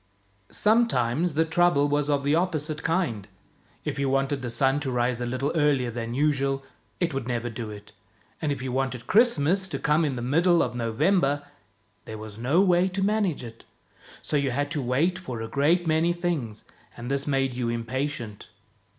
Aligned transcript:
Sometimes 0.49 1.35
the 1.35 1.45
trouble 1.45 1.87
was 1.87 2.09
of 2.09 2.23
the 2.23 2.33
opposite 2.33 2.81
kind. 2.81 3.27
If 3.85 3.99
you 3.99 4.09
'wanted 4.09 4.41
the 4.41 4.49
sun 4.49 4.79
to 4.79 4.89
rise 4.89 5.21
a 5.21 5.27
little 5.27 5.51
earlier 5.53 5.91
than 5.91 6.15
usual, 6.15 6.63
it 6.99 7.13
would 7.13 7.27
never 7.27 7.51
do 7.51 7.69
it, 7.69 7.91
and 8.41 8.51
if 8.51 8.63
you 8.63 8.71
wanted 8.71 9.05
Christmas 9.05 9.67
to 9.67 9.77
come 9.77 10.03
in 10.03 10.15
the 10.15 10.23
middle 10.23 10.63
of 10.63 10.73
November, 10.73 11.43
there 12.05 12.17
was 12.17 12.39
no 12.39 12.61
way 12.61 12.87
to 12.87 13.03
manage 13.03 13.43
it. 13.43 13.63
So 14.23 14.37
you 14.37 14.49
had 14.49 14.71
to 14.71 14.81
wait 14.81 15.19
for 15.19 15.39
a 15.39 15.47
great 15.47 15.85
many 15.85 16.13
things, 16.13 16.63
and 16.97 17.11
this 17.11 17.27
made 17.27 17.53
you 17.53 17.69
impatient. 17.69 18.49